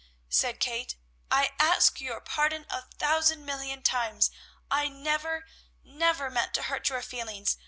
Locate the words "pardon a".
2.21-2.81